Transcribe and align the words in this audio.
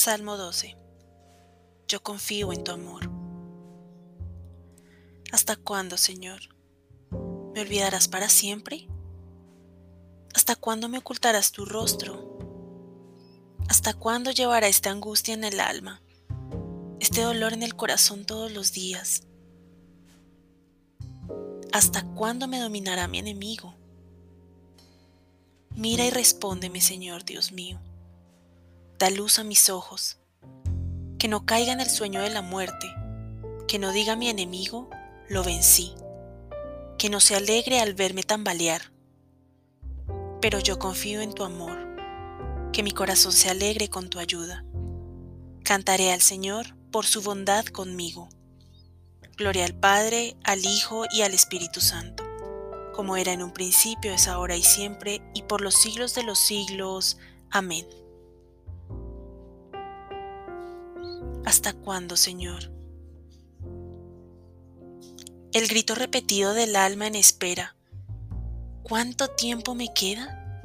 Salmo 0.00 0.38
12. 0.38 0.78
Yo 1.86 2.02
confío 2.02 2.54
en 2.54 2.64
tu 2.64 2.72
amor. 2.72 3.10
¿Hasta 5.30 5.56
cuándo, 5.56 5.98
Señor? 5.98 6.40
¿Me 7.52 7.60
olvidarás 7.60 8.08
para 8.08 8.30
siempre? 8.30 8.88
¿Hasta 10.34 10.56
cuándo 10.56 10.88
me 10.88 10.96
ocultarás 10.96 11.52
tu 11.52 11.66
rostro? 11.66 12.38
¿Hasta 13.68 13.92
cuándo 13.92 14.30
llevará 14.30 14.68
esta 14.68 14.90
angustia 14.90 15.34
en 15.34 15.44
el 15.44 15.60
alma, 15.60 16.00
este 16.98 17.20
dolor 17.20 17.52
en 17.52 17.62
el 17.62 17.76
corazón 17.76 18.24
todos 18.24 18.50
los 18.50 18.72
días? 18.72 19.24
¿Hasta 21.74 22.06
cuándo 22.14 22.48
me 22.48 22.58
dominará 22.58 23.06
mi 23.06 23.18
enemigo? 23.18 23.74
Mira 25.76 26.06
y 26.06 26.10
respóndeme, 26.10 26.80
Señor 26.80 27.26
Dios 27.26 27.52
mío. 27.52 27.78
Da 29.00 29.08
luz 29.08 29.38
a 29.38 29.44
mis 29.44 29.70
ojos, 29.70 30.18
que 31.18 31.26
no 31.26 31.46
caiga 31.46 31.72
en 31.72 31.80
el 31.80 31.88
sueño 31.88 32.20
de 32.20 32.28
la 32.28 32.42
muerte, 32.42 32.86
que 33.66 33.78
no 33.78 33.92
diga 33.92 34.14
mi 34.14 34.28
enemigo, 34.28 34.90
lo 35.26 35.42
vencí, 35.42 35.94
que 36.98 37.08
no 37.08 37.18
se 37.18 37.34
alegre 37.34 37.80
al 37.80 37.94
verme 37.94 38.24
tambalear. 38.24 38.92
Pero 40.42 40.58
yo 40.58 40.78
confío 40.78 41.22
en 41.22 41.32
tu 41.32 41.44
amor, 41.44 41.78
que 42.74 42.82
mi 42.82 42.90
corazón 42.90 43.32
se 43.32 43.48
alegre 43.48 43.88
con 43.88 44.10
tu 44.10 44.18
ayuda. 44.18 44.66
Cantaré 45.64 46.12
al 46.12 46.20
Señor 46.20 46.76
por 46.90 47.06
su 47.06 47.22
bondad 47.22 47.64
conmigo. 47.64 48.28
Gloria 49.38 49.64
al 49.64 49.74
Padre, 49.74 50.36
al 50.44 50.62
Hijo 50.62 51.04
y 51.10 51.22
al 51.22 51.32
Espíritu 51.32 51.80
Santo, 51.80 52.22
como 52.94 53.16
era 53.16 53.32
en 53.32 53.42
un 53.42 53.54
principio, 53.54 54.12
es 54.12 54.28
ahora 54.28 54.58
y 54.58 54.62
siempre, 54.62 55.22
y 55.32 55.44
por 55.44 55.62
los 55.62 55.76
siglos 55.76 56.14
de 56.14 56.22
los 56.22 56.38
siglos. 56.38 57.16
Amén. 57.50 57.86
¿Hasta 61.50 61.72
cuándo, 61.72 62.16
Señor? 62.16 62.70
El 65.52 65.66
grito 65.66 65.96
repetido 65.96 66.54
del 66.54 66.76
alma 66.76 67.08
en 67.08 67.16
espera. 67.16 67.74
¿Cuánto 68.84 69.26
tiempo 69.30 69.74
me 69.74 69.92
queda? 69.92 70.62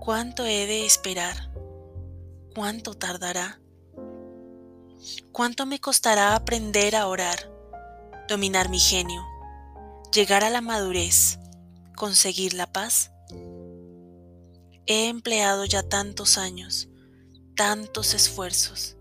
¿Cuánto 0.00 0.44
he 0.44 0.66
de 0.66 0.84
esperar? 0.84 1.50
¿Cuánto 2.54 2.92
tardará? 2.92 3.62
¿Cuánto 5.32 5.64
me 5.64 5.80
costará 5.80 6.34
aprender 6.34 6.96
a 6.96 7.06
orar, 7.06 7.50
dominar 8.28 8.68
mi 8.68 8.80
genio, 8.80 9.24
llegar 10.12 10.44
a 10.44 10.50
la 10.50 10.60
madurez, 10.60 11.38
conseguir 11.96 12.52
la 12.52 12.70
paz? 12.70 13.10
He 14.84 15.08
empleado 15.08 15.64
ya 15.64 15.82
tantos 15.82 16.36
años, 16.36 16.90
tantos 17.56 18.12
esfuerzos, 18.12 18.98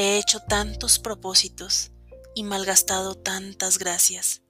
he 0.00 0.16
hecho 0.16 0.38
tantos 0.38 1.00
propósitos 1.00 1.90
y 2.36 2.44
malgastado 2.44 3.16
tantas 3.16 3.78
gracias. 3.78 4.42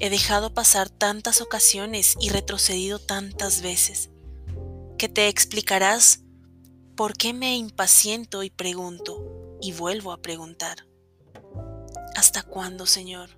He 0.00 0.08
dejado 0.08 0.54
pasar 0.54 0.88
tantas 0.88 1.42
ocasiones 1.42 2.16
y 2.20 2.30
retrocedido 2.30 2.98
tantas 2.98 3.60
veces, 3.60 4.08
que 4.96 5.10
te 5.10 5.28
explicarás 5.28 6.20
por 6.96 7.18
qué 7.18 7.34
me 7.34 7.54
impaciento 7.58 8.42
y 8.44 8.48
pregunto 8.48 9.58
y 9.60 9.74
vuelvo 9.74 10.10
a 10.10 10.22
preguntar. 10.22 10.86
¿Hasta 12.14 12.42
cuándo, 12.42 12.86
Señor? 12.86 13.28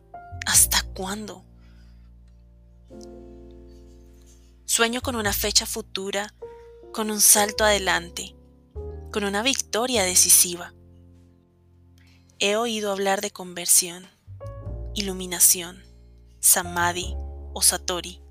¿Hasta 0.47 0.85
cuándo? 0.95 1.45
Sueño 4.67 5.01
con 5.01 5.17
una 5.17 5.33
fecha 5.33 5.67
futura, 5.67 6.33
con 6.93 7.11
un 7.11 7.21
salto 7.21 7.65
adelante, 7.65 8.37
con 9.11 9.25
una 9.25 9.43
victoria 9.43 10.05
decisiva. 10.05 10.75
He 12.41 12.57
oído 12.57 12.93
hablar 12.93 13.21
de 13.21 13.31
conversión, 13.31 14.07
iluminación, 14.95 15.83
samadhi 16.41 17.15
o 17.53 17.63
satori, 17.63 18.23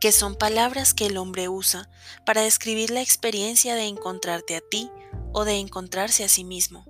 que 0.00 0.12
son 0.12 0.36
palabras 0.36 0.94
que 0.94 1.06
el 1.06 1.16
hombre 1.16 1.48
usa 1.48 1.90
para 2.26 2.42
describir 2.42 2.90
la 2.90 3.02
experiencia 3.02 3.74
de 3.74 3.84
encontrarte 3.84 4.56
a 4.56 4.60
ti 4.60 4.90
o 5.32 5.44
de 5.44 5.58
encontrarse 5.58 6.24
a 6.24 6.28
sí 6.28 6.44
mismo 6.44 6.84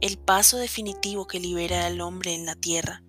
el 0.00 0.18
paso 0.18 0.56
definitivo 0.56 1.26
que 1.26 1.40
libera 1.40 1.86
al 1.86 2.00
hombre 2.00 2.34
en 2.34 2.46
la 2.46 2.54
tierra, 2.54 3.02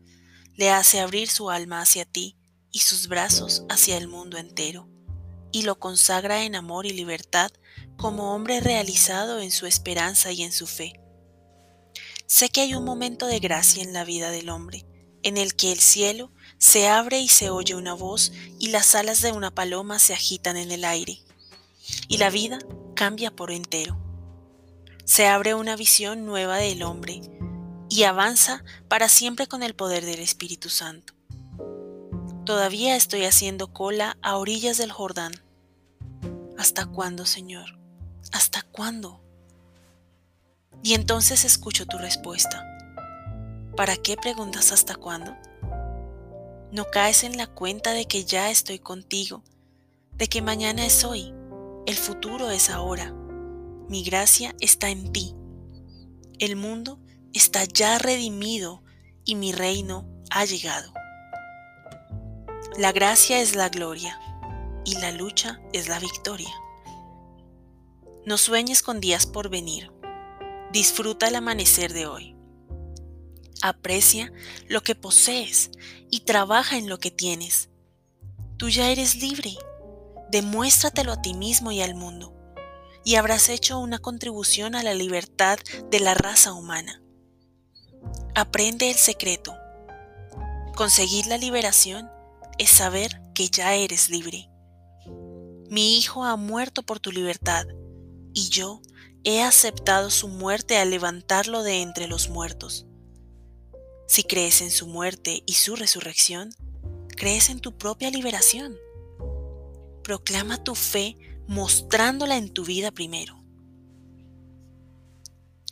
le 0.55 0.69
hace 0.69 0.99
abrir 0.99 1.29
su 1.29 1.49
alma 1.49 1.81
hacia 1.81 2.05
ti 2.05 2.37
y 2.71 2.79
sus 2.79 3.07
brazos 3.07 3.63
hacia 3.69 3.97
el 3.97 4.07
mundo 4.07 4.37
entero, 4.37 4.89
y 5.51 5.63
lo 5.63 5.79
consagra 5.79 6.43
en 6.43 6.55
amor 6.55 6.85
y 6.85 6.91
libertad 6.91 7.49
como 7.97 8.35
hombre 8.35 8.59
realizado 8.59 9.39
en 9.39 9.51
su 9.51 9.67
esperanza 9.67 10.31
y 10.31 10.43
en 10.43 10.51
su 10.51 10.67
fe. 10.67 11.00
Sé 12.31 12.49
que 12.49 12.61
hay 12.61 12.75
un 12.75 12.85
momento 12.85 13.27
de 13.27 13.39
gracia 13.39 13.83
en 13.83 13.91
la 13.91 14.05
vida 14.05 14.31
del 14.31 14.49
hombre, 14.49 14.85
en 15.21 15.37
el 15.37 15.55
que 15.55 15.71
el 15.71 15.79
cielo 15.79 16.31
se 16.57 16.87
abre 16.87 17.19
y 17.19 17.27
se 17.27 17.49
oye 17.49 17.75
una 17.75 17.93
voz 17.93 18.31
y 18.57 18.67
las 18.69 18.95
alas 18.95 19.21
de 19.21 19.33
una 19.33 19.51
paloma 19.51 19.99
se 19.99 20.13
agitan 20.13 20.55
en 20.55 20.71
el 20.71 20.85
aire, 20.85 21.19
y 22.07 22.17
la 22.17 22.29
vida 22.29 22.59
cambia 22.95 23.31
por 23.31 23.51
entero 23.51 24.01
se 25.11 25.27
abre 25.27 25.55
una 25.55 25.75
visión 25.75 26.25
nueva 26.25 26.55
del 26.55 26.83
hombre 26.83 27.19
y 27.89 28.03
avanza 28.03 28.63
para 28.87 29.09
siempre 29.09 29.45
con 29.45 29.61
el 29.61 29.75
poder 29.75 30.05
del 30.05 30.21
Espíritu 30.21 30.69
Santo. 30.69 31.13
Todavía 32.45 32.95
estoy 32.95 33.25
haciendo 33.25 33.73
cola 33.73 34.17
a 34.21 34.37
orillas 34.37 34.77
del 34.77 34.91
Jordán. 34.93 35.33
¿Hasta 36.57 36.85
cuándo, 36.85 37.25
Señor? 37.25 37.77
¿Hasta 38.31 38.61
cuándo? 38.61 39.21
Y 40.83 40.93
entonces 40.93 41.45
escucho 41.45 41.85
tu 41.85 41.97
respuesta. 41.97 42.65
¿Para 43.75 43.97
qué 43.97 44.17
preguntas 44.17 44.71
hasta 44.71 44.95
cuándo? 44.95 45.35
No 46.71 46.85
caes 46.91 47.23
en 47.23 47.37
la 47.37 47.47
cuenta 47.47 47.91
de 47.91 48.05
que 48.05 48.25
ya 48.25 48.49
estoy 48.49 48.79
contigo, 48.79 49.43
de 50.13 50.27
que 50.27 50.41
mañana 50.41 50.85
es 50.85 51.03
hoy, 51.03 51.33
el 51.85 51.95
futuro 51.95 52.49
es 52.49 52.69
ahora 52.69 53.13
mi 53.91 54.05
gracia 54.05 54.55
está 54.61 54.87
en 54.87 55.11
ti. 55.11 55.35
El 56.39 56.55
mundo 56.55 56.97
está 57.33 57.65
ya 57.65 57.97
redimido 57.97 58.83
y 59.25 59.35
mi 59.35 59.51
reino 59.51 60.07
ha 60.29 60.45
llegado. 60.45 60.93
La 62.77 62.93
gracia 62.93 63.41
es 63.41 63.53
la 63.53 63.67
gloria 63.67 64.17
y 64.85 64.95
la 64.95 65.11
lucha 65.11 65.59
es 65.73 65.89
la 65.89 65.99
victoria. 65.99 66.53
No 68.25 68.37
sueñes 68.37 68.81
con 68.81 69.01
días 69.01 69.25
por 69.25 69.49
venir. 69.49 69.91
Disfruta 70.71 71.27
el 71.27 71.35
amanecer 71.35 71.93
de 71.93 72.07
hoy. 72.07 72.35
Aprecia 73.61 74.31
lo 74.67 74.81
que 74.81 74.95
posees 74.95 75.71
y 76.09 76.21
trabaja 76.21 76.77
en 76.77 76.89
lo 76.89 76.99
que 76.99 77.11
tienes. 77.11 77.69
Tú 78.57 78.69
ya 78.69 78.89
eres 78.89 79.15
libre. 79.15 79.55
Demuéstratelo 80.31 81.11
a 81.11 81.21
ti 81.21 81.33
mismo 81.33 81.71
y 81.71 81.81
al 81.81 81.95
mundo 81.95 82.41
y 83.03 83.15
habrás 83.15 83.49
hecho 83.49 83.79
una 83.79 83.99
contribución 83.99 84.75
a 84.75 84.83
la 84.83 84.93
libertad 84.93 85.59
de 85.89 85.99
la 85.99 86.13
raza 86.13 86.53
humana. 86.53 87.01
Aprende 88.35 88.89
el 88.89 88.95
secreto. 88.95 89.55
Conseguir 90.75 91.27
la 91.27 91.37
liberación 91.37 92.09
es 92.57 92.69
saber 92.69 93.21
que 93.33 93.49
ya 93.49 93.73
eres 93.75 94.09
libre. 94.09 94.49
Mi 95.69 95.97
hijo 95.97 96.23
ha 96.25 96.35
muerto 96.35 96.83
por 96.83 96.99
tu 96.99 97.11
libertad 97.11 97.65
y 98.33 98.49
yo 98.49 98.81
he 99.23 99.41
aceptado 99.41 100.09
su 100.09 100.27
muerte 100.27 100.77
al 100.77 100.89
levantarlo 100.89 101.63
de 101.63 101.81
entre 101.81 102.07
los 102.07 102.29
muertos. 102.29 102.85
Si 104.07 104.23
crees 104.23 104.61
en 104.61 104.71
su 104.71 104.87
muerte 104.87 105.43
y 105.45 105.53
su 105.53 105.75
resurrección, 105.75 106.49
crees 107.15 107.49
en 107.49 107.59
tu 107.59 107.77
propia 107.77 108.09
liberación. 108.09 108.77
Proclama 110.03 110.63
tu 110.63 110.75
fe 110.75 111.17
mostrándola 111.47 112.37
en 112.37 112.49
tu 112.49 112.65
vida 112.65 112.91
primero. 112.91 113.41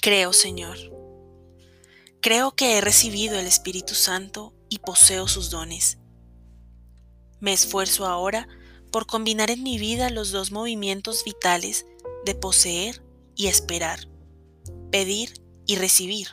Creo, 0.01 0.31
Señor. 0.31 0.78
Creo 2.22 2.51
que 2.56 2.78
he 2.78 2.81
recibido 2.81 3.40
el 3.40 3.48
Espíritu 3.48 3.96
Santo 3.96 4.54
y 4.69 4.80
poseo 4.80 5.28
sus 5.28 5.50
dones. 5.50 5.98
Me 7.40 7.54
esfuerzo 7.54 8.06
ahora 8.06 8.48
por 8.92 9.06
combinar 9.06 9.50
en 9.51 9.63
mi 9.63 9.78
vida 9.78 10.10
los 10.10 10.31
dos 10.31 10.51
movimientos 10.51 11.24
vitales 11.24 11.86
de 12.25 12.36
poseer 12.36 13.01
y 13.39 13.47
esperar, 13.47 14.01
pedir 14.91 15.41
y 15.65 15.77
recibir. 15.77 16.27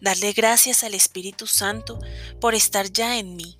Darle 0.00 0.32
gracias 0.32 0.84
al 0.84 0.94
Espíritu 0.94 1.48
Santo 1.48 1.98
por 2.40 2.54
estar 2.54 2.92
ya 2.92 3.18
en 3.18 3.34
mí 3.34 3.58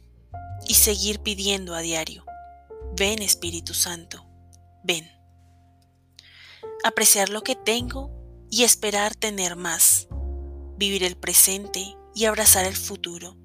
y 0.69 0.75
seguir 0.75 1.19
pidiendo 1.19 1.75
a 1.75 1.81
diario. 1.81 2.25
Ven 2.97 3.23
Espíritu 3.23 3.75
Santo 3.75 4.25
ven. 4.85 5.11
Apreciar 6.85 7.29
lo 7.29 7.43
que 7.43 7.57
tengo 7.57 8.13
y 8.53 8.63
esperar 8.63 9.17
tener 9.17 9.57
más. 9.57 10.07
Vivir 10.77 11.03
el 11.03 11.17
presente 11.17 11.97
y 12.15 12.27
abrazar 12.27 12.67
el 12.67 12.77
futuro. 12.77 13.37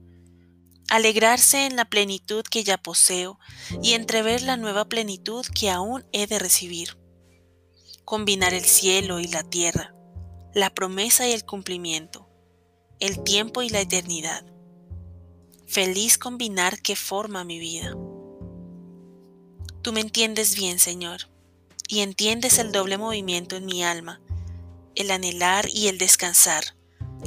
Alegrarse 0.92 1.66
en 1.66 1.78
la 1.78 1.86
plenitud 1.86 2.44
que 2.44 2.64
ya 2.64 2.78
poseo 2.78 3.40
y 3.82 3.94
entrever 3.94 4.44
la 4.44 4.56
nueva 4.56 4.86
plenitud 4.86 5.44
que 5.48 5.72
aún 5.72 6.06
he 6.12 6.28
de 6.28 6.38
recibir. 6.38 7.03
Combinar 8.06 8.54
el 8.54 8.66
cielo 8.66 9.20
y 9.20 9.28
la 9.28 9.44
tierra, 9.44 9.96
la 10.54 10.70
promesa 10.70 11.28
y 11.28 11.32
el 11.32 11.46
cumplimiento, 11.46 12.28
el 13.00 13.24
tiempo 13.24 13.62
y 13.62 13.70
la 13.70 13.82
eternidad. 13.82 14.46
Feliz 15.68 16.18
combinar 16.18 16.82
que 16.82 16.96
forma 16.96 17.44
mi 17.44 17.60
vida. 17.60 17.96
Tú 19.82 19.92
me 19.94 20.02
entiendes 20.02 20.56
bien, 20.56 20.80
Señor, 20.80 21.30
y 21.88 22.00
entiendes 22.00 22.60
el 22.60 22.72
doble 22.72 22.98
movimiento 22.98 23.56
en 23.56 23.66
mi 23.66 23.84
alma, 23.84 24.22
el 24.96 25.12
anhelar 25.12 25.68
y 25.70 25.88
el 25.88 25.98
descansar, 25.98 26.64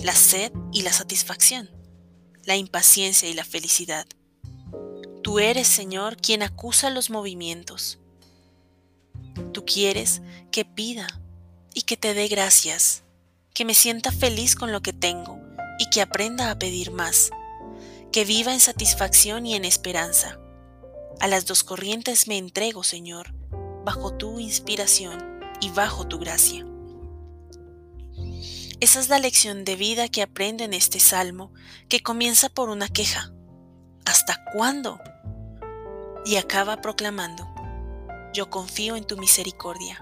la 0.03 0.15
sed 0.15 0.53
y 0.73 0.83
la 0.83 0.93
satisfacción, 0.93 1.71
la 2.45 2.57
impaciencia 2.57 3.29
y 3.29 3.35
la 3.35 3.45
felicidad. 3.45 4.07
Tú 5.23 5.41
eres, 5.41 5.67
Señor, 5.67 6.17
quien 6.17 6.43
acusa 6.43 6.91
los 6.91 7.11
movimientos. 7.11 7.99
Tú 9.53 9.65
quieres 9.65 10.23
que 10.51 10.65
pida 10.65 11.07
y 11.75 11.83
que 11.83 11.97
te 11.97 12.15
dé 12.15 12.29
gracias, 12.29 13.03
que 13.55 13.65
me 13.65 13.75
sienta 13.75 14.13
feliz 14.13 14.55
con 14.55 14.73
lo 14.73 14.81
que 14.83 14.93
tengo 14.93 15.41
y 15.79 15.89
que 15.91 16.01
aprenda 16.01 16.51
a 16.51 16.59
pedir 16.59 16.91
más, 16.91 17.31
que 18.13 18.25
viva 18.25 18.53
en 18.53 18.61
satisfacción 18.61 19.47
y 19.47 19.55
en 19.55 19.65
esperanza. 19.65 20.39
A 21.21 21.29
las 21.29 21.47
dos 21.47 21.65
corrientes 21.65 22.29
me 22.29 22.39
entrego, 22.39 22.83
Señor, 22.85 23.35
bajo 23.85 24.15
tu 24.15 24.41
inspiración 24.41 25.41
y 25.61 25.71
bajo 25.71 26.07
tu 26.07 26.19
gracia. 26.19 26.67
Esa 28.81 29.01
es 29.01 29.09
la 29.09 29.19
lección 29.19 29.65
de 29.65 29.75
vida 29.75 30.09
que 30.09 30.21
aprendo 30.21 30.63
en 30.63 30.75
este 30.75 31.01
salmo, 31.01 31.53
que 31.89 32.01
comienza 32.01 32.51
por 32.51 32.69
una 32.69 32.89
queja. 32.89 33.33
¿Hasta 34.05 34.45
cuándo? 34.53 35.01
Y 36.27 36.37
acaba 36.37 36.83
proclamando, 36.83 37.49
yo 38.37 38.51
confío 38.51 38.97
en 38.97 39.05
tu 39.05 39.17
misericordia. 39.17 39.99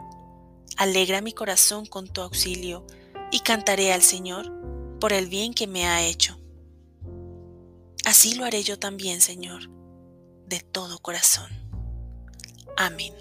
Alegra 0.76 1.20
mi 1.20 1.32
corazón 1.32 1.86
con 1.86 2.08
tu 2.08 2.20
auxilio 2.20 2.84
y 3.30 3.38
cantaré 3.40 3.92
al 3.92 4.02
Señor 4.02 4.52
por 4.98 5.12
el 5.12 5.28
bien 5.28 5.54
que 5.54 5.68
me 5.68 5.86
ha 5.86 6.02
hecho. 6.02 6.36
Así 8.04 8.34
lo 8.34 8.44
haré 8.44 8.64
yo 8.64 8.76
también, 8.76 9.20
Señor, 9.20 9.70
de 10.48 10.58
todo 10.60 10.98
corazón. 10.98 11.48
Amén. 12.76 13.14